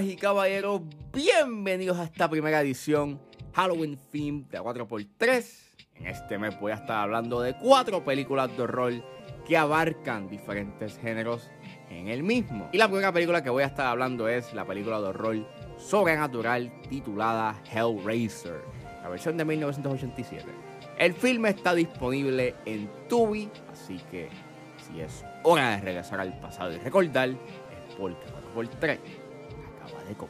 Damas 0.00 0.14
y 0.14 0.16
caballeros, 0.16 0.80
bienvenidos 1.12 1.98
a 1.98 2.04
esta 2.04 2.30
primera 2.30 2.62
edición 2.62 3.20
Halloween 3.52 3.98
Theme 4.10 4.44
de 4.50 4.58
4x3. 4.58 5.44
En 5.96 6.06
este 6.06 6.38
mes 6.38 6.58
voy 6.58 6.72
a 6.72 6.76
estar 6.76 7.02
hablando 7.02 7.42
de 7.42 7.54
cuatro 7.58 8.02
películas 8.02 8.56
de 8.56 8.62
horror 8.62 8.94
que 9.46 9.58
abarcan 9.58 10.30
diferentes 10.30 10.96
géneros 10.96 11.50
en 11.90 12.08
el 12.08 12.22
mismo. 12.22 12.70
Y 12.72 12.78
la 12.78 12.88
primera 12.88 13.12
película 13.12 13.42
que 13.42 13.50
voy 13.50 13.62
a 13.62 13.66
estar 13.66 13.88
hablando 13.88 14.26
es 14.26 14.54
la 14.54 14.64
película 14.64 15.02
de 15.02 15.08
horror 15.08 15.46
sobrenatural 15.76 16.72
titulada 16.88 17.62
Hellraiser, 17.70 18.62
la 19.02 19.08
versión 19.10 19.36
de 19.36 19.44
1987. 19.44 20.46
El 20.96 21.12
filme 21.12 21.50
está 21.50 21.74
disponible 21.74 22.54
en 22.64 22.88
Tubi, 23.06 23.50
así 23.70 24.00
que 24.10 24.30
si 24.78 25.02
es 25.02 25.26
hora 25.42 25.72
de 25.72 25.82
regresar 25.82 26.20
al 26.20 26.40
pasado 26.40 26.72
y 26.72 26.78
recordar, 26.78 27.28
es 27.28 27.94
porque 27.98 28.24
4x3 28.54 28.98
狗 30.14 30.28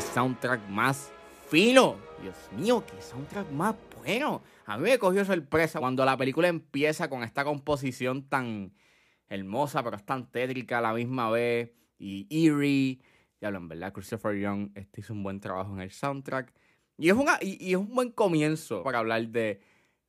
soundtrack 0.00 0.68
más 0.68 1.12
fino. 1.48 1.96
Dios 2.22 2.36
mío, 2.52 2.84
qué 2.86 3.00
soundtrack 3.00 3.50
más 3.50 3.74
bueno. 3.98 4.42
A 4.66 4.78
mí 4.78 4.84
me 4.84 4.98
cogió 4.98 5.24
sorpresa 5.24 5.80
cuando 5.80 6.04
la 6.04 6.16
película 6.16 6.48
empieza 6.48 7.08
con 7.08 7.22
esta 7.22 7.44
composición 7.44 8.28
tan 8.28 8.72
hermosa, 9.28 9.82
pero 9.82 9.96
es 9.96 10.04
tan 10.04 10.30
tétrica 10.30 10.78
a 10.78 10.80
la 10.80 10.92
misma 10.92 11.30
vez. 11.30 11.72
Y 11.98 12.26
eerie. 12.30 13.00
Ya 13.40 13.48
en 13.48 13.68
verdad, 13.68 13.92
Christopher 13.92 14.38
Young 14.38 14.70
este 14.74 15.00
hizo 15.00 15.12
un 15.12 15.22
buen 15.22 15.40
trabajo 15.40 15.72
en 15.74 15.80
el 15.80 15.90
soundtrack. 15.90 16.52
Y 16.98 17.08
es, 17.08 17.14
una, 17.14 17.38
y, 17.40 17.70
es 17.70 17.76
un 17.76 17.94
buen 17.94 18.10
comienzo 18.10 18.82
para 18.82 18.98
hablar 18.98 19.26
de 19.28 19.60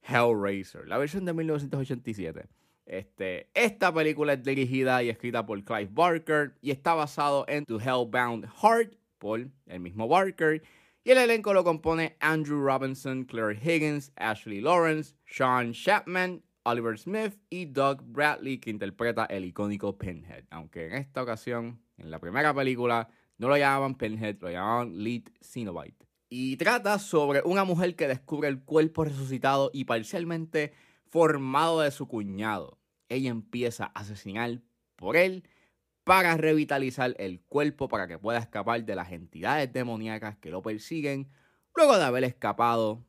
Hellraiser, 0.02 0.88
la 0.88 0.98
versión 0.98 1.26
de 1.26 1.34
1987. 1.34 2.48
Este, 2.86 3.50
esta 3.54 3.94
película 3.94 4.34
es 4.34 4.44
dirigida 4.44 5.02
y 5.02 5.10
escrita 5.10 5.46
por 5.46 5.64
Clive 5.64 5.90
Barker 5.92 6.56
y 6.62 6.72
está 6.72 6.94
basado 6.94 7.46
en 7.48 7.66
The 7.66 7.76
Hellbound 7.76 8.48
Heart 8.62 9.01
por 9.22 9.48
el 9.68 9.80
mismo 9.80 10.10
Barker. 10.10 10.62
Y 11.04 11.12
el 11.12 11.20
elenco 11.20 11.54
lo 11.54 11.64
compone 11.64 12.18
Andrew 12.20 12.60
Robinson, 12.60 13.24
Claire 13.24 13.56
Higgins, 13.56 14.12
Ashley 14.18 14.60
Lawrence, 14.60 15.16
Sean 15.26 15.72
Chapman, 15.72 16.44
Oliver 16.64 16.98
Smith 16.98 17.38
y 17.50 17.66
Doug 17.66 18.02
Bradley, 18.04 18.58
que 18.58 18.72
interpreta 18.72 19.26
el 19.26 19.46
icónico 19.46 19.98
Pinhead. 19.98 20.46
Aunque 20.50 20.88
en 20.88 20.94
esta 20.94 21.24
ocasión, 21.24 21.82
en 21.98 22.12
la 22.12 22.20
primera 22.20 22.54
película, 22.54 23.10
no 23.38 23.48
lo 23.48 23.58
llamaban 23.58 23.96
Pinhead, 23.96 24.38
lo 24.42 24.50
llamaban 24.50 25.04
Lead 25.04 25.24
Cenobite. 25.40 26.08
Y 26.30 26.58
trata 26.58 26.98
sobre 27.00 27.42
una 27.44 27.64
mujer 27.64 27.96
que 27.96 28.08
descubre 28.08 28.48
el 28.48 28.64
cuerpo 28.64 29.04
resucitado 29.04 29.70
y 29.74 29.86
parcialmente 29.86 30.74
formado 31.08 31.82
de 31.82 31.92
su 31.92 32.08
cuñado. 32.08 32.80
Ella 33.10 33.30
empieza 33.30 33.86
a 33.86 34.00
asesinar 34.00 34.62
por 34.96 35.18
él 35.18 35.44
para 36.12 36.36
revitalizar 36.36 37.16
el 37.20 37.40
cuerpo 37.40 37.88
para 37.88 38.06
que 38.06 38.20
pueda 38.20 38.38
escapar 38.38 38.84
de 38.84 38.96
las 38.96 39.14
entidades 39.14 39.72
demoníacas 39.72 40.36
que 40.36 40.50
lo 40.50 40.62
persiguen 40.62 41.30
luego 41.74 41.98
de 41.98 42.04
haber 42.04 42.26
escapado 42.26 43.06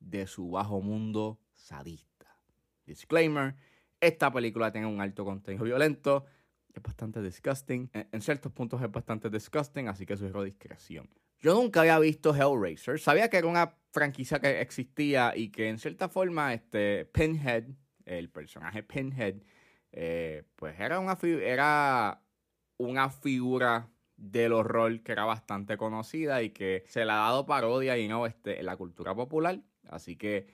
de 0.00 0.26
su 0.26 0.50
bajo 0.50 0.82
mundo 0.82 1.40
sadista. 1.54 2.36
Disclaimer, 2.84 3.54
esta 4.02 4.30
película 4.30 4.70
tiene 4.70 4.86
un 4.86 5.00
alto 5.00 5.24
contenido 5.24 5.64
violento, 5.64 6.26
es 6.74 6.82
bastante 6.82 7.22
disgusting, 7.22 7.88
en 7.94 8.20
ciertos 8.20 8.52
puntos 8.52 8.82
es 8.82 8.92
bastante 8.92 9.30
disgusting, 9.30 9.88
así 9.88 10.04
que 10.04 10.18
sugiero 10.18 10.42
discreción. 10.42 11.08
Yo 11.38 11.54
nunca 11.54 11.80
había 11.80 11.98
visto 12.00 12.34
Hellraiser, 12.36 13.00
sabía 13.00 13.30
que 13.30 13.38
era 13.38 13.46
una 13.46 13.78
franquicia 13.92 14.40
que 14.40 14.60
existía 14.60 15.32
y 15.34 15.48
que 15.48 15.70
en 15.70 15.78
cierta 15.78 16.10
forma 16.10 16.52
este 16.52 17.06
Pinhead, 17.06 17.64
el 18.04 18.28
personaje 18.28 18.82
Pinhead, 18.82 19.36
eh, 19.90 20.44
pues 20.56 20.78
era 20.78 21.00
una, 21.00 21.16
era 21.22 22.21
una 22.82 23.10
figura 23.10 23.88
del 24.16 24.52
horror 24.52 25.02
que 25.02 25.12
era 25.12 25.24
bastante 25.24 25.76
conocida 25.76 26.42
y 26.42 26.50
que 26.50 26.84
se 26.86 27.04
le 27.04 27.12
ha 27.12 27.16
dado 27.16 27.46
parodia 27.46 27.98
y 27.98 28.08
no 28.08 28.26
este, 28.26 28.60
en 28.60 28.66
la 28.66 28.76
cultura 28.76 29.14
popular. 29.14 29.60
Así 29.88 30.16
que 30.16 30.46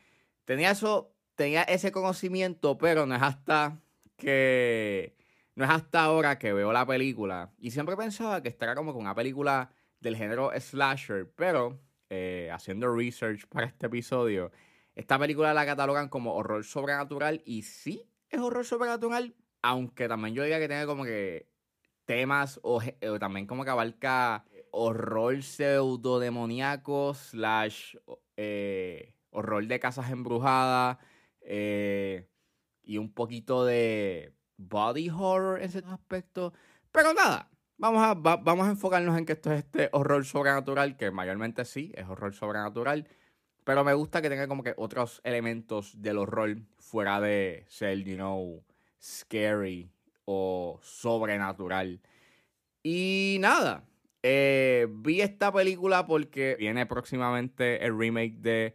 tenía 0.44 0.70
eso, 0.70 1.14
tenía 1.34 1.62
ese 1.62 1.92
conocimiento, 1.92 2.78
pero 2.78 3.06
no 3.06 3.14
es 3.14 3.22
hasta 3.22 3.80
que 4.16 5.16
no 5.54 5.64
es 5.64 5.70
hasta 5.70 6.02
ahora 6.02 6.38
que 6.38 6.52
veo 6.52 6.72
la 6.72 6.86
película. 6.86 7.52
Y 7.58 7.70
siempre 7.70 7.96
pensaba 7.96 8.42
que 8.42 8.48
esta 8.48 8.66
era 8.66 8.74
como 8.74 8.92
una 8.92 9.14
película 9.14 9.70
del 10.00 10.16
género 10.16 10.50
slasher, 10.58 11.30
pero 11.34 11.80
eh, 12.10 12.50
haciendo 12.52 12.94
research 12.94 13.46
para 13.48 13.66
este 13.66 13.86
episodio, 13.86 14.50
esta 14.94 15.18
película 15.18 15.52
la 15.54 15.66
catalogan 15.66 16.08
como 16.08 16.34
horror 16.34 16.64
sobrenatural 16.64 17.42
y 17.44 17.62
sí 17.62 18.08
es 18.30 18.40
horror 18.40 18.64
sobrenatural, 18.64 19.34
aunque 19.62 20.08
también 20.08 20.34
yo 20.34 20.42
diría 20.42 20.58
que 20.58 20.68
tiene 20.68 20.86
como 20.86 21.04
que 21.04 21.48
temas 22.08 22.58
o, 22.62 22.80
también 23.20 23.46
como 23.46 23.64
que 23.64 23.70
abarca 23.70 24.46
horror 24.70 25.42
pseudo 25.42 26.19
demoníaco 26.19 27.12
slash 27.12 27.96
eh, 28.38 29.12
horror 29.28 29.66
de 29.66 29.78
casas 29.78 30.10
embrujadas 30.10 30.96
eh, 31.42 32.26
y 32.82 32.96
un 32.96 33.12
poquito 33.12 33.66
de 33.66 34.32
body 34.56 35.10
horror 35.10 35.58
en 35.58 35.66
ese 35.66 35.82
aspecto. 35.86 36.54
Pero 36.92 37.12
nada, 37.12 37.50
vamos 37.76 38.02
a, 38.02 38.14
va, 38.14 38.36
vamos 38.36 38.66
a 38.66 38.70
enfocarnos 38.70 39.19
en 39.19 39.26
que 39.26 39.34
esto 39.34 39.52
es 39.52 39.58
este 39.58 39.90
horror 39.92 40.25
sobrenatural, 40.25 40.96
que 40.96 41.10
mayormente 41.10 41.66
sí, 41.66 41.92
es 41.94 42.08
horror 42.08 42.32
sobrenatural. 42.32 43.06
Pero 43.64 43.84
me 43.84 43.92
gusta 43.92 44.22
que 44.22 44.30
tenga 44.30 44.48
como 44.48 44.62
que 44.62 44.72
otros 44.78 45.20
elementos 45.25 46.00
del 46.00 46.16
horror 46.16 46.56
fuera 46.78 47.20
de 47.20 47.66
ser, 47.69 48.02
you 48.02 48.16
know, 48.16 48.64
scary 48.98 49.92
o 50.30 50.78
sobrenatural. 50.82 52.02
Y 52.82 53.38
nada, 53.40 53.88
eh, 54.22 54.86
vi 54.90 55.22
esta 55.22 55.50
película 55.50 56.06
porque 56.06 56.54
viene 56.58 56.84
próximamente 56.84 57.82
el 57.82 57.98
remake 57.98 58.36
de, 58.36 58.74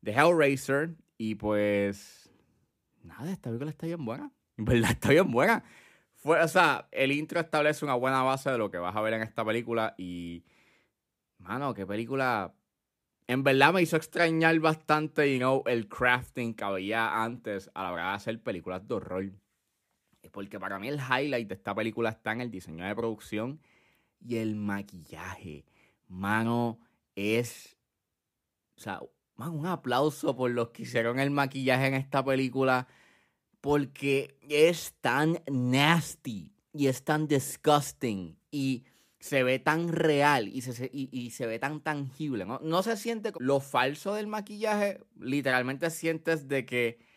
de 0.00 0.12
Hellraiser. 0.12 0.96
Y 1.18 1.36
pues, 1.36 2.32
nada, 3.04 3.30
esta 3.30 3.50
película 3.50 3.70
está 3.70 3.86
bien 3.86 4.04
buena. 4.04 4.32
En 4.58 4.64
verdad, 4.64 4.90
está 4.90 5.10
bien 5.10 5.30
buena. 5.30 5.62
Fue, 6.16 6.40
o 6.40 6.48
sea, 6.48 6.88
el 6.90 7.12
intro 7.12 7.38
establece 7.38 7.84
una 7.84 7.94
buena 7.94 8.22
base 8.22 8.50
de 8.50 8.58
lo 8.58 8.68
que 8.68 8.78
vas 8.78 8.96
a 8.96 9.00
ver 9.02 9.14
en 9.14 9.22
esta 9.22 9.44
película. 9.44 9.94
Y, 9.96 10.44
mano, 11.38 11.74
qué 11.74 11.86
película. 11.86 12.54
En 13.28 13.44
verdad 13.44 13.72
me 13.72 13.82
hizo 13.82 13.96
extrañar 13.96 14.58
bastante, 14.58 15.32
you 15.32 15.38
know, 15.38 15.62
el 15.66 15.88
crafting 15.88 16.54
que 16.54 16.64
había 16.64 17.22
antes 17.22 17.70
a 17.72 17.84
la 17.84 17.92
hora 17.92 18.08
de 18.08 18.14
hacer 18.16 18.42
películas 18.42 18.86
de 18.88 18.94
horror. 18.94 19.41
Porque 20.30 20.60
para 20.60 20.78
mí 20.78 20.88
el 20.88 20.98
highlight 21.00 21.48
de 21.48 21.54
esta 21.54 21.74
película 21.74 22.10
está 22.10 22.32
en 22.32 22.40
el 22.40 22.50
diseño 22.50 22.86
de 22.86 22.94
producción 22.94 23.60
y 24.20 24.36
el 24.36 24.54
maquillaje. 24.56 25.64
Mano, 26.08 26.78
es. 27.16 27.76
O 28.76 28.80
sea, 28.80 29.00
un 29.36 29.66
aplauso 29.66 30.36
por 30.36 30.50
los 30.50 30.70
que 30.70 30.82
hicieron 30.82 31.18
el 31.18 31.30
maquillaje 31.30 31.86
en 31.86 31.94
esta 31.94 32.24
película. 32.24 32.86
Porque 33.60 34.36
es 34.48 34.94
tan 35.00 35.40
nasty 35.50 36.52
y 36.72 36.88
es 36.88 37.04
tan 37.04 37.28
disgusting. 37.28 38.36
Y 38.50 38.84
se 39.20 39.44
ve 39.44 39.60
tan 39.60 39.88
real 39.88 40.48
y 40.48 40.62
se, 40.62 40.90
y, 40.92 41.08
y 41.12 41.30
se 41.30 41.46
ve 41.46 41.60
tan 41.60 41.80
tangible. 41.80 42.44
¿no? 42.44 42.58
no 42.60 42.82
se 42.82 42.96
siente 42.96 43.32
lo 43.38 43.60
falso 43.60 44.14
del 44.14 44.26
maquillaje. 44.26 45.00
Literalmente 45.20 45.90
sientes 45.90 46.48
de 46.48 46.66
que 46.66 47.11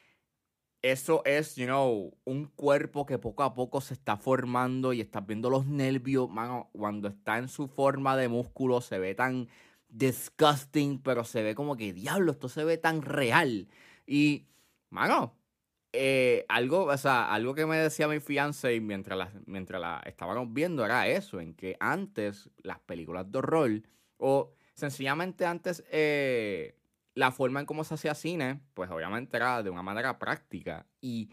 eso 0.92 1.24
es, 1.26 1.56
you 1.56 1.66
know, 1.66 2.16
un 2.26 2.46
cuerpo 2.46 3.08
que 3.08 3.18
poco 3.18 3.42
a 3.42 3.56
poco 3.56 3.82
se 3.82 3.96
está 3.96 4.18
formando 4.18 4.94
y 4.94 5.02
estás 5.02 5.26
viendo 5.26 5.50
los 5.50 5.66
nervios, 5.66 6.30
mano, 6.30 6.70
cuando 6.74 7.08
está 7.08 7.40
en 7.40 7.48
su 7.48 7.68
forma 7.68 8.16
de 8.16 8.28
músculo 8.28 8.82
se 8.82 9.00
ve 9.00 9.16
tan 9.16 9.48
disgusting, 9.90 11.02
pero 11.02 11.24
se 11.24 11.42
ve 11.42 11.56
como 11.56 11.76
que, 11.76 11.92
diablo, 11.92 12.32
esto 12.32 12.50
se 12.50 12.64
ve 12.64 12.78
tan 12.78 13.02
real. 13.02 13.68
Y, 14.06 14.46
mano, 14.92 15.36
eh, 15.92 16.46
algo, 16.50 16.84
o 16.86 16.98
sea, 16.98 17.34
algo 17.34 17.56
que 17.56 17.66
me 17.66 17.78
decía 17.78 18.08
mi 18.08 18.20
fiance 18.20 18.80
mientras 18.80 19.18
la, 19.18 19.32
mientras 19.48 19.82
la 19.82 20.04
estábamos 20.06 20.54
viendo 20.54 20.86
era 20.86 21.08
eso, 21.08 21.40
en 21.42 21.56
que 21.56 21.78
antes 21.80 22.52
las 22.62 22.80
películas 22.80 23.32
de 23.32 23.40
horror, 23.40 23.82
o 24.18 24.54
sencillamente 24.76 25.48
antes... 25.48 25.84
Eh, 25.90 26.76
la 27.16 27.32
forma 27.32 27.62
en 27.62 27.66
cómo 27.66 27.84
se 27.84 27.96
hacía 27.96 28.14
cine, 28.14 28.62
pues 28.74 28.92
obviamente 28.92 29.38
era 29.38 29.64
de 29.64 29.70
una 29.70 29.82
manera 29.82 30.20
práctica. 30.20 30.86
Y 31.02 31.32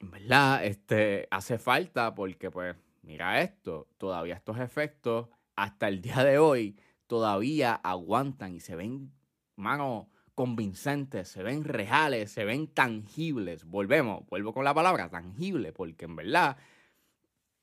verdad, 0.00 0.64
este, 0.64 1.28
hace 1.30 1.58
falta 1.58 2.14
porque, 2.14 2.50
pues, 2.50 2.74
mira 3.02 3.40
esto, 3.42 3.86
todavía 3.98 4.34
estos 4.34 4.58
efectos, 4.58 5.28
hasta 5.54 5.88
el 5.88 6.00
día 6.00 6.24
de 6.24 6.38
hoy, 6.38 6.78
todavía 7.06 7.74
aguantan 7.74 8.54
y 8.54 8.60
se 8.60 8.76
ven, 8.76 9.12
mano, 9.56 10.10
convincentes, 10.34 11.28
se 11.28 11.42
ven 11.42 11.64
reales, 11.64 12.30
se 12.32 12.44
ven 12.44 12.66
tangibles. 12.66 13.64
Volvemos, 13.64 14.26
vuelvo 14.26 14.52
con 14.52 14.64
la 14.64 14.74
palabra 14.74 15.10
tangible, 15.10 15.72
porque 15.72 16.06
en 16.06 16.16
verdad 16.16 16.56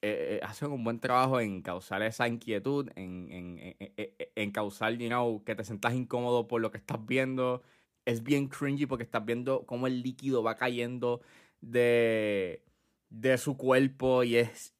eh, 0.01 0.35
eh, 0.35 0.39
hacen 0.43 0.71
un 0.71 0.83
buen 0.83 0.99
trabajo 0.99 1.39
en 1.39 1.61
causar 1.61 2.03
esa 2.03 2.27
inquietud, 2.27 2.89
en, 2.95 3.77
en, 4.35 4.51
causar, 4.51 4.93
you 4.97 5.07
know, 5.07 5.43
que 5.43 5.55
te 5.55 5.63
sientas 5.63 5.93
incómodo 5.93 6.47
por 6.47 6.61
lo 6.61 6.71
que 6.71 6.77
estás 6.77 7.05
viendo. 7.05 7.63
Es 8.05 8.23
bien 8.23 8.47
cringy 8.47 8.85
porque 8.85 9.03
estás 9.03 9.25
viendo 9.25 9.65
cómo 9.65 9.87
el 9.87 10.01
líquido 10.01 10.43
va 10.43 10.57
cayendo 10.57 11.21
de, 11.61 12.63
de 13.09 13.37
su 13.37 13.57
cuerpo 13.57 14.23
y 14.23 14.37
es 14.37 14.73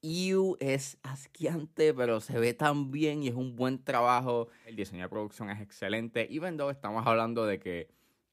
es 0.60 0.98
asqueante, 1.02 1.94
pero 1.94 2.20
se 2.20 2.38
ve 2.38 2.52
tan 2.52 2.90
bien 2.90 3.22
y 3.22 3.28
es 3.28 3.34
un 3.34 3.54
buen 3.54 3.82
trabajo. 3.82 4.48
El 4.66 4.76
diseño 4.76 5.04
de 5.04 5.08
producción 5.08 5.50
es 5.50 5.60
excelente, 5.60 6.26
y 6.28 6.40
though 6.40 6.70
estamos 6.70 7.06
hablando 7.06 7.46
de 7.46 7.58
que 7.60 7.88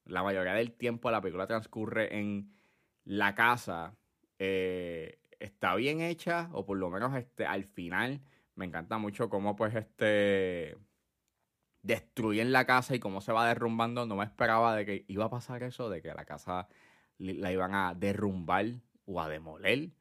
la 0.05 0.23
mayoría 0.23 0.53
del 0.53 0.71
tiempo 0.71 1.11
la 1.11 1.21
película 1.21 1.47
transcurre 1.47 2.17
en 2.17 2.51
la 3.05 3.35
casa, 3.35 3.95
eh, 4.39 5.19
está 5.39 5.75
bien 5.75 6.01
hecha, 6.01 6.49
o 6.53 6.65
por 6.65 6.77
lo 6.77 6.89
menos 6.89 7.15
este, 7.15 7.45
al 7.45 7.63
final 7.63 8.21
me 8.55 8.65
encanta 8.65 8.97
mucho 8.97 9.29
cómo 9.29 9.55
pues 9.55 9.75
este 9.75 10.77
destruyen 11.83 12.51
la 12.51 12.65
casa 12.65 12.95
y 12.95 12.99
cómo 12.99 13.21
se 13.21 13.31
va 13.31 13.47
derrumbando. 13.47 14.05
No 14.05 14.15
me 14.15 14.23
esperaba 14.23 14.75
de 14.75 14.85
que 14.85 15.05
iba 15.07 15.25
a 15.25 15.29
pasar 15.29 15.63
eso, 15.63 15.89
de 15.89 16.01
que 16.01 16.13
la 16.13 16.25
casa 16.25 16.67
la 17.17 17.51
iban 17.51 17.75
a 17.75 17.93
derrumbar 17.95 18.65
o 19.05 19.21
a 19.21 19.29
demoler. 19.29 19.91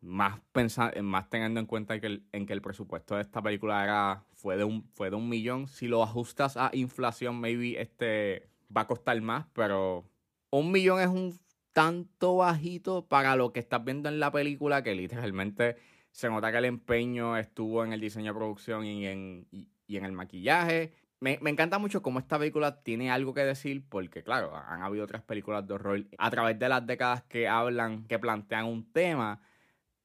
Más, 0.00 0.40
pensar, 0.52 1.00
más 1.02 1.30
teniendo 1.30 1.60
en 1.60 1.66
cuenta 1.66 1.98
que 1.98 2.06
el, 2.06 2.26
en 2.32 2.46
que 2.46 2.52
el 2.52 2.60
presupuesto 2.60 3.16
de 3.16 3.22
esta 3.22 3.40
película 3.42 3.82
era, 3.82 4.24
fue, 4.34 4.56
de 4.56 4.64
un, 4.64 4.84
fue 4.92 5.08
de 5.08 5.16
un 5.16 5.28
millón. 5.28 5.66
Si 5.66 5.88
lo 5.88 6.02
ajustas 6.02 6.56
a 6.58 6.70
inflación, 6.74 7.40
maybe 7.40 7.80
este 7.80 8.50
va 8.74 8.82
a 8.82 8.86
costar 8.86 9.18
más, 9.22 9.46
pero 9.54 10.04
un 10.50 10.70
millón 10.72 11.00
es 11.00 11.08
un 11.08 11.38
tanto 11.72 12.36
bajito 12.36 13.06
para 13.06 13.34
lo 13.34 13.52
que 13.52 13.60
estás 13.60 13.82
viendo 13.82 14.08
en 14.08 14.20
la 14.20 14.30
película 14.30 14.82
que 14.82 14.94
literalmente 14.94 15.76
se 16.10 16.28
nota 16.28 16.52
que 16.52 16.58
el 16.58 16.66
empeño 16.66 17.36
estuvo 17.36 17.84
en 17.84 17.92
el 17.92 18.00
diseño 18.00 18.32
de 18.32 18.38
producción 18.38 18.84
y 18.84 19.06
en, 19.06 19.48
y 19.50 19.96
en 19.96 20.04
el 20.04 20.12
maquillaje 20.12 20.92
me, 21.24 21.50
encanta 21.50 21.78
mucho 21.78 22.02
cómo 22.02 22.18
esta 22.18 22.38
película 22.38 22.82
tiene 22.82 23.10
algo 23.10 23.32
que 23.32 23.40
decir, 23.40 23.82
porque 23.88 24.22
claro, 24.22 24.54
han 24.54 24.82
habido 24.82 25.04
otras 25.04 25.22
películas 25.22 25.66
de 25.66 25.74
horror 25.74 26.04
a 26.18 26.30
través 26.30 26.58
de 26.58 26.68
las 26.68 26.86
décadas 26.86 27.22
que 27.22 27.48
hablan, 27.48 28.04
que 28.04 28.18
plantean 28.18 28.66
un 28.66 28.92
tema, 28.92 29.40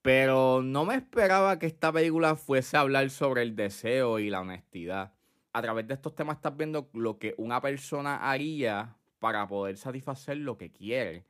pero 0.01 0.62
no 0.63 0.86
me 0.86 0.95
esperaba 0.95 1.60
que 1.60 1.66
esta 1.66 1.92
película 1.92 2.36
fuese 2.36 2.77
a 2.77 2.81
hablar 2.81 3.10
sobre 3.10 3.42
el 3.42 3.56
deseo 3.56 4.19
y 4.19 4.30
la 4.30 4.39
honestidad. 4.39 5.13
A 5.51 5.62
través 5.62 5.88
de 5.88 5.95
estos 5.95 6.16
temas 6.16 6.38
estás 6.38 6.56
viendo 6.56 6.89
lo 6.94 7.19
que 7.19 7.36
una 7.38 7.60
persona 7.60 8.31
haría 8.31 8.95
para 9.19 9.45
poder 9.45 9.75
satisfacer 9.75 10.38
lo 10.38 10.57
que 10.57 10.72
quiere. 10.72 11.25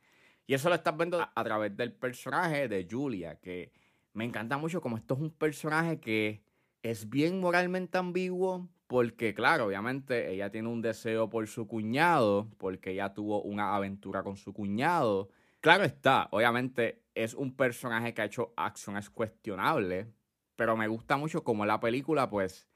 Y 0.46 0.54
eso 0.54 0.68
lo 0.68 0.76
estás 0.76 0.96
viendo 0.96 1.20
a, 1.20 1.32
a 1.34 1.44
través 1.44 1.76
del 1.76 1.92
personaje 1.92 2.68
de 2.68 2.86
Julia, 2.88 3.40
que 3.40 3.72
me 4.12 4.24
encanta 4.24 4.56
mucho 4.56 4.80
como 4.80 4.96
esto 4.96 5.14
es 5.14 5.20
un 5.20 5.30
personaje 5.30 5.98
que 5.98 6.44
es 6.82 7.10
bien 7.10 7.40
moralmente 7.40 7.98
ambiguo, 7.98 8.68
porque, 8.90 9.34
claro, 9.34 9.66
obviamente 9.66 10.32
ella 10.32 10.50
tiene 10.50 10.66
un 10.66 10.82
deseo 10.82 11.30
por 11.30 11.46
su 11.46 11.68
cuñado, 11.68 12.48
porque 12.58 12.90
ella 12.90 13.14
tuvo 13.14 13.40
una 13.40 13.76
aventura 13.76 14.24
con 14.24 14.36
su 14.36 14.52
cuñado. 14.52 15.28
Claro 15.60 15.84
está, 15.84 16.26
obviamente 16.32 17.00
es 17.14 17.34
un 17.34 17.54
personaje 17.54 18.12
que 18.12 18.22
ha 18.22 18.24
hecho 18.24 18.52
acciones 18.56 19.08
cuestionables, 19.08 20.08
pero 20.56 20.76
me 20.76 20.88
gusta 20.88 21.16
mucho 21.16 21.44
como 21.44 21.64
la 21.64 21.78
película, 21.78 22.28
pues, 22.28 22.66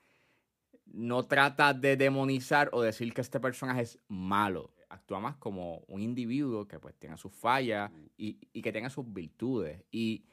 no 0.86 1.24
trata 1.24 1.74
de 1.74 1.96
demonizar 1.96 2.70
o 2.72 2.80
decir 2.80 3.12
que 3.12 3.20
este 3.20 3.40
personaje 3.40 3.80
es 3.80 3.98
malo. 4.06 4.72
Actúa 4.90 5.18
más 5.18 5.34
como 5.38 5.78
un 5.88 6.00
individuo 6.00 6.68
que 6.68 6.78
pues 6.78 6.94
tiene 6.94 7.16
sus 7.16 7.32
fallas 7.32 7.90
y, 8.16 8.38
y 8.52 8.62
que 8.62 8.70
tiene 8.70 8.88
sus 8.88 9.12
virtudes. 9.12 9.82
Y 9.90 10.26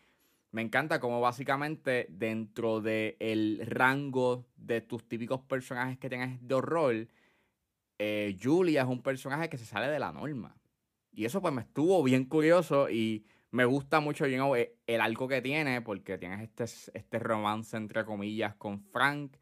me 0.51 0.62
encanta 0.62 1.00
cómo 1.00 1.21
básicamente 1.21 2.07
dentro 2.09 2.81
del 2.81 3.62
rango 3.65 4.45
de 4.57 4.81
tus 4.81 5.07
típicos 5.07 5.42
personajes 5.42 5.98
que 5.98 6.09
tengas 6.09 6.45
de 6.45 6.56
horror, 6.56 7.07
eh, 8.00 8.38
Julia 8.42 8.81
es 8.81 8.88
un 8.88 9.01
personaje 9.01 9.50
que 9.50 9.57
se 9.57 9.65
sale 9.65 9.88
de 9.88 10.00
la 10.00 10.12
norma. 10.12 10.56
Y 11.13 11.25
eso 11.25 11.42
pues 11.42 11.53
me 11.53 11.62
estuvo 11.62 12.01
bien 12.03 12.25
curioso 12.25 12.89
y 12.89 13.25
me 13.51 13.65
gusta 13.65 14.00
mucho 14.00 14.27
you 14.27 14.56
e, 14.56 14.77
el 14.88 15.01
arco 15.01 15.27
que 15.27 15.42
tiene 15.42 15.81
porque 15.81 16.18
tienes 16.18 16.42
este, 16.42 16.63
este 16.98 17.19
romance 17.19 17.75
entre 17.77 18.06
comillas 18.06 18.56
con 18.56 18.81
Frank 18.81 19.36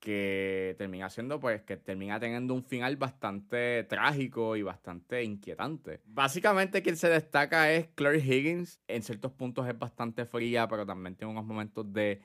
que 0.00 0.74
termina 0.78 1.10
siendo, 1.10 1.38
pues, 1.38 1.62
que 1.62 1.76
termina 1.76 2.18
teniendo 2.18 2.54
un 2.54 2.64
final 2.64 2.96
bastante 2.96 3.84
trágico 3.84 4.56
y 4.56 4.62
bastante 4.62 5.22
inquietante. 5.22 6.00
Básicamente 6.06 6.82
quien 6.82 6.96
se 6.96 7.08
destaca 7.08 7.70
es 7.70 7.88
Claire 7.94 8.18
Higgins. 8.18 8.80
En 8.88 9.02
ciertos 9.02 9.32
puntos 9.32 9.68
es 9.68 9.78
bastante 9.78 10.24
fría, 10.24 10.66
pero 10.68 10.86
también 10.86 11.14
tiene 11.16 11.32
unos 11.32 11.44
momentos 11.44 11.92
de 11.92 12.20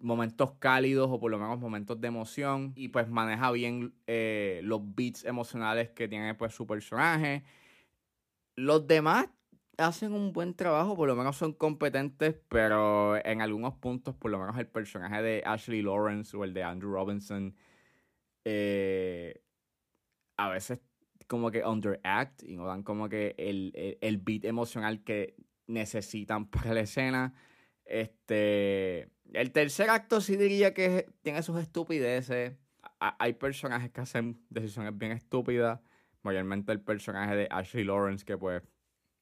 momentos 0.00 0.52
cálidos 0.52 1.10
o 1.10 1.20
por 1.20 1.30
lo 1.30 1.38
menos 1.38 1.58
momentos 1.58 2.00
de 2.00 2.08
emoción 2.08 2.72
y 2.74 2.88
pues 2.88 3.06
maneja 3.08 3.50
bien 3.50 3.94
eh, 4.06 4.60
los 4.64 4.80
beats 4.94 5.24
emocionales 5.24 5.90
que 5.90 6.08
tiene 6.08 6.34
pues 6.34 6.54
su 6.54 6.66
personaje. 6.66 7.44
Los 8.56 8.86
demás 8.86 9.28
hacen 9.80 10.12
un 10.12 10.32
buen 10.32 10.54
trabajo, 10.54 10.96
por 10.96 11.08
lo 11.08 11.16
menos 11.16 11.36
son 11.36 11.52
competentes, 11.52 12.36
pero 12.48 13.16
en 13.24 13.40
algunos 13.42 13.74
puntos, 13.74 14.14
por 14.14 14.30
lo 14.30 14.38
menos 14.38 14.58
el 14.58 14.66
personaje 14.66 15.22
de 15.22 15.42
Ashley 15.44 15.82
Lawrence 15.82 16.36
o 16.36 16.44
el 16.44 16.54
de 16.54 16.62
Andrew 16.62 16.92
Robinson, 16.92 17.56
eh, 18.44 19.42
a 20.36 20.48
veces 20.48 20.80
como 21.26 21.50
que 21.50 21.64
underact 21.64 22.42
y 22.42 22.56
no 22.56 22.66
dan 22.66 22.82
como 22.82 23.08
que 23.08 23.34
el, 23.38 23.98
el, 24.00 24.18
beat 24.18 24.44
emocional 24.44 25.04
que 25.04 25.36
necesitan 25.66 26.46
para 26.50 26.74
la 26.74 26.80
escena. 26.80 27.34
Este, 27.84 29.08
el 29.32 29.52
tercer 29.52 29.90
acto 29.90 30.20
sí 30.20 30.36
diría 30.36 30.74
que 30.74 31.08
tiene 31.22 31.42
sus 31.42 31.58
estupideces. 31.60 32.56
hay 32.98 33.32
personajes 33.34 33.90
que 33.90 34.00
hacen 34.00 34.44
decisiones 34.50 34.96
bien 34.96 35.12
estúpidas. 35.12 35.80
Mayormente 36.22 36.72
el 36.72 36.80
personaje 36.80 37.36
de 37.36 37.48
Ashley 37.50 37.84
Lawrence 37.84 38.24
que 38.24 38.36
pues 38.36 38.62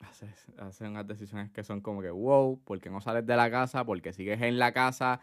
hace, 0.00 0.84
unas 0.86 1.06
decisiones 1.06 1.50
que 1.50 1.62
son 1.64 1.80
como 1.80 2.00
que, 2.00 2.10
wow, 2.10 2.60
¿por 2.64 2.80
qué 2.80 2.90
no 2.90 3.00
sales 3.00 3.26
de 3.26 3.36
la 3.36 3.50
casa? 3.50 3.84
porque 3.84 4.12
sigues 4.12 4.40
en 4.42 4.58
la 4.58 4.72
casa? 4.72 5.20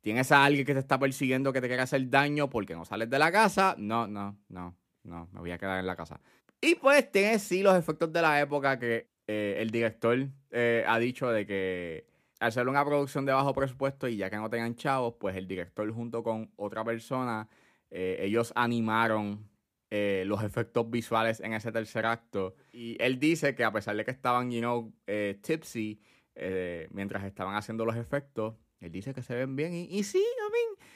¿Tienes 0.00 0.32
a 0.32 0.44
alguien 0.44 0.64
que 0.64 0.72
te 0.72 0.80
está 0.80 0.98
persiguiendo 0.98 1.52
que 1.52 1.60
te 1.60 1.66
quiere 1.68 1.82
hacer 1.82 2.08
daño? 2.08 2.48
porque 2.48 2.74
no 2.74 2.84
sales 2.84 3.10
de 3.10 3.18
la 3.18 3.30
casa? 3.30 3.74
No, 3.78 4.06
no, 4.06 4.38
no, 4.48 4.76
no, 5.04 5.28
me 5.32 5.40
voy 5.40 5.50
a 5.50 5.58
quedar 5.58 5.78
en 5.78 5.86
la 5.86 5.96
casa. 5.96 6.20
Y 6.60 6.74
pues 6.74 7.10
tiene 7.10 7.38
sí 7.38 7.62
los 7.62 7.76
efectos 7.76 8.12
de 8.12 8.22
la 8.22 8.40
época 8.40 8.78
que 8.78 9.08
eh, 9.26 9.56
el 9.58 9.70
director 9.70 10.28
eh, 10.50 10.84
ha 10.86 10.98
dicho 10.98 11.30
de 11.30 11.46
que 11.46 12.06
al 12.40 12.48
hacer 12.48 12.68
una 12.68 12.84
producción 12.84 13.26
de 13.26 13.32
bajo 13.32 13.54
presupuesto 13.54 14.08
y 14.08 14.16
ya 14.16 14.30
que 14.30 14.36
no 14.36 14.48
tengan 14.48 14.74
chavos, 14.74 15.14
pues 15.18 15.36
el 15.36 15.46
director 15.46 15.90
junto 15.92 16.22
con 16.22 16.50
otra 16.56 16.82
persona, 16.84 17.48
eh, 17.90 18.18
ellos 18.20 18.52
animaron 18.56 19.48
eh, 19.92 20.22
los 20.24 20.44
efectos 20.44 20.88
visuales 20.88 21.40
en 21.40 21.52
ese 21.52 21.72
tercer 21.72 22.06
acto. 22.06 22.54
Y 22.72 22.96
él 23.02 23.18
dice 23.18 23.56
que 23.56 23.64
a 23.64 23.72
pesar 23.72 23.96
de 23.96 24.04
que 24.04 24.12
estaban, 24.12 24.50
you 24.52 24.60
know, 24.60 24.92
eh, 25.08 25.40
tipsy 25.42 26.00
eh, 26.36 26.86
mientras 26.92 27.24
estaban 27.24 27.56
haciendo 27.56 27.84
los 27.84 27.96
efectos, 27.96 28.54
él 28.78 28.92
dice 28.92 29.12
que 29.12 29.22
se 29.22 29.34
ven 29.34 29.56
bien. 29.56 29.74
Y, 29.74 29.88
y 29.90 30.04
sí, 30.04 30.18
I 30.18 30.52
mean, 30.52 30.90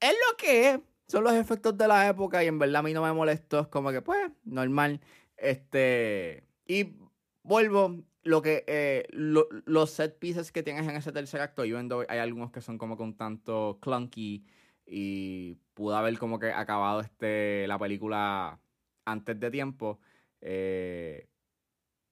es 0.00 0.18
lo 0.28 0.36
que 0.36 0.70
es. 0.70 0.80
Son 1.06 1.22
los 1.22 1.34
efectos 1.34 1.78
de 1.78 1.86
la 1.86 2.08
época 2.08 2.42
y 2.42 2.48
en 2.48 2.58
verdad 2.58 2.80
a 2.80 2.82
mí 2.82 2.92
no 2.92 3.02
me 3.02 3.12
molestó. 3.12 3.60
Es 3.60 3.68
como 3.68 3.92
que, 3.92 4.02
pues, 4.02 4.32
normal. 4.44 5.00
Este. 5.36 6.44
Y 6.66 6.96
vuelvo. 7.42 8.02
Lo 8.22 8.42
que 8.42 9.06
los 9.64 9.90
set 9.92 10.18
pieces 10.18 10.52
que 10.52 10.62
tienes 10.62 10.86
en 10.86 10.94
ese 10.94 11.10
tercer 11.10 11.40
acto, 11.40 11.64
yo 11.64 11.78
hay 12.06 12.18
algunos 12.18 12.50
que 12.50 12.60
son 12.60 12.76
como 12.76 12.98
con 12.98 13.16
tanto 13.16 13.78
clunky 13.80 14.44
y 14.92 15.54
pudo 15.74 15.96
haber 15.96 16.18
como 16.18 16.40
que 16.40 16.52
acabado 16.52 17.00
este, 17.00 17.64
la 17.68 17.78
película 17.78 18.58
antes 19.04 19.38
de 19.38 19.50
tiempo. 19.50 20.00
Eh, 20.40 21.28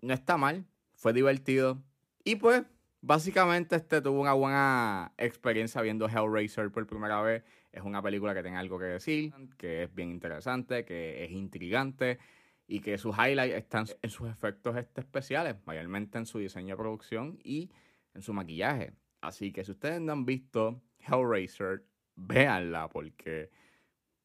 no 0.00 0.14
está 0.14 0.36
mal, 0.36 0.64
fue 0.94 1.12
divertido. 1.12 1.82
Y 2.22 2.36
pues, 2.36 2.62
básicamente 3.00 3.74
este 3.74 4.00
tuvo 4.00 4.20
una 4.20 4.32
buena 4.32 5.12
experiencia 5.18 5.82
viendo 5.82 6.08
Hellraiser 6.08 6.70
por 6.70 6.86
primera 6.86 7.20
vez. 7.20 7.42
Es 7.72 7.82
una 7.82 8.00
película 8.00 8.32
que 8.32 8.42
tiene 8.42 8.56
algo 8.56 8.78
que 8.78 8.84
decir, 8.84 9.34
que 9.56 9.82
es 9.82 9.94
bien 9.94 10.10
interesante, 10.10 10.84
que 10.84 11.24
es 11.24 11.32
intrigante 11.32 12.20
y 12.68 12.78
que 12.78 12.96
sus 12.96 13.16
highlights 13.16 13.56
están 13.56 13.86
en 14.02 14.10
sus 14.10 14.28
efectos 14.28 14.76
este, 14.76 15.00
especiales, 15.00 15.56
mayormente 15.66 16.16
en 16.16 16.26
su 16.26 16.38
diseño 16.38 16.74
de 16.74 16.76
producción 16.76 17.40
y 17.42 17.72
en 18.14 18.22
su 18.22 18.32
maquillaje. 18.32 18.92
Así 19.20 19.52
que 19.52 19.64
si 19.64 19.72
ustedes 19.72 20.00
no 20.00 20.12
han 20.12 20.24
visto 20.24 20.80
Hellraiser, 21.00 21.84
véanla 22.18 22.88
porque 22.88 23.50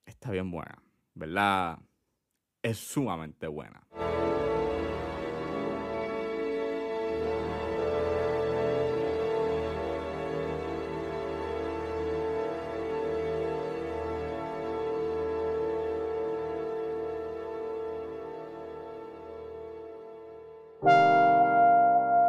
está 0.05 0.31
bien 0.31 0.51
buena. 0.51 0.83
¿verdad? 1.15 1.79
Es 2.61 2.77
sumamente 2.77 3.47
buena. 3.47 3.81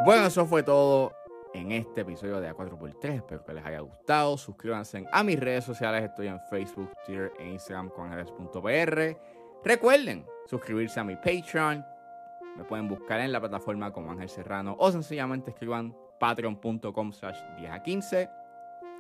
Bueno, 0.04 0.26
eso 0.26 0.44
fue 0.44 0.62
todo 0.62 1.12
en 1.54 1.72
este 1.72 2.02
episodio 2.02 2.40
de 2.40 2.52
A4x3. 2.52 3.14
Espero 3.16 3.44
que 3.44 3.54
les 3.54 3.64
haya 3.64 3.80
gustado. 3.80 4.36
Suscríbanse 4.36 5.06
a 5.10 5.22
mis 5.22 5.40
redes 5.40 5.64
sociales. 5.64 6.02
Estoy 6.02 6.26
en 6.26 6.40
Facebook, 6.50 6.90
Twitter 7.06 7.32
e 7.38 7.48
Instagram 7.48 7.88
con 7.88 8.12
Ángeles.pr. 8.12 9.16
Recuerden 9.64 10.26
suscribirse 10.46 11.00
a 11.00 11.04
mi 11.04 11.16
Patreon. 11.16 11.84
Me 12.56 12.64
pueden 12.64 12.88
buscar 12.88 13.20
en 13.20 13.32
la 13.32 13.40
plataforma 13.40 13.92
como 13.92 14.10
Ángel 14.10 14.28
Serrano 14.28 14.76
o 14.78 14.92
sencillamente 14.92 15.50
escriban 15.50 15.96
patreon.com 16.20 17.12
slash 17.12 17.38
10 17.58 17.70
a 17.70 17.82
15. 17.82 18.30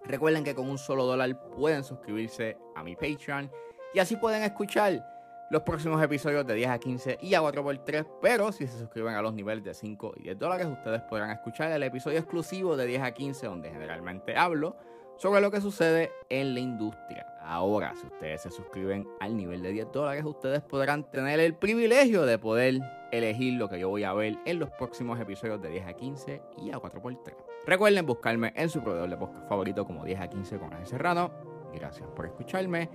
Recuerden 0.04 0.44
que 0.44 0.54
con 0.54 0.68
un 0.68 0.78
solo 0.78 1.04
dólar 1.04 1.38
pueden 1.50 1.84
suscribirse 1.84 2.56
a 2.74 2.82
mi 2.82 2.94
Patreon 2.94 3.50
y 3.92 3.98
así 3.98 4.16
pueden 4.16 4.42
escuchar 4.42 5.13
los 5.54 5.62
próximos 5.62 6.02
episodios 6.02 6.44
de 6.44 6.54
10 6.54 6.68
a 6.68 6.78
15 6.80 7.18
y 7.22 7.34
a 7.34 7.40
4x3, 7.40 8.04
pero 8.20 8.50
si 8.50 8.66
se 8.66 8.76
suscriben 8.76 9.14
a 9.14 9.22
los 9.22 9.32
niveles 9.34 9.62
de 9.62 9.72
5 9.72 10.14
y 10.16 10.24
10 10.24 10.36
dólares, 10.36 10.66
ustedes 10.66 11.00
podrán 11.02 11.30
escuchar 11.30 11.70
el 11.70 11.80
episodio 11.84 12.18
exclusivo 12.18 12.76
de 12.76 12.86
10 12.86 13.02
a 13.02 13.12
15, 13.12 13.46
donde 13.46 13.70
generalmente 13.70 14.36
hablo 14.36 14.74
sobre 15.16 15.40
lo 15.40 15.52
que 15.52 15.60
sucede 15.60 16.10
en 16.28 16.54
la 16.54 16.60
industria. 16.60 17.24
Ahora, 17.40 17.94
si 17.94 18.04
ustedes 18.04 18.42
se 18.42 18.50
suscriben 18.50 19.06
al 19.20 19.36
nivel 19.36 19.62
de 19.62 19.70
10 19.70 19.92
dólares, 19.92 20.24
ustedes 20.24 20.60
podrán 20.60 21.08
tener 21.08 21.38
el 21.38 21.54
privilegio 21.54 22.26
de 22.26 22.36
poder 22.36 22.80
elegir 23.12 23.54
lo 23.54 23.68
que 23.68 23.78
yo 23.78 23.88
voy 23.88 24.02
a 24.02 24.12
ver 24.12 24.36
en 24.46 24.58
los 24.58 24.70
próximos 24.70 25.20
episodios 25.20 25.62
de 25.62 25.68
10 25.68 25.86
a 25.86 25.92
15 25.92 26.42
y 26.64 26.72
a 26.72 26.78
4x3. 26.78 27.32
Recuerden 27.64 28.04
buscarme 28.06 28.52
en 28.56 28.68
su 28.68 28.82
proveedor 28.82 29.08
de 29.08 29.16
podcast 29.16 29.48
favorito 29.48 29.86
como 29.86 30.04
10 30.04 30.20
a 30.20 30.28
15 30.28 30.58
con 30.58 30.72
Ángel 30.72 30.88
Serrano. 30.88 31.30
Gracias 31.72 32.08
por 32.08 32.26
escucharme 32.26 32.90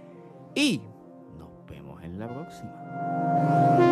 y 0.54 0.82
la 2.19 2.27
próxima. 2.27 3.88